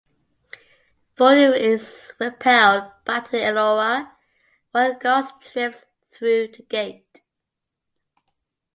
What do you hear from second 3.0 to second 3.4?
back to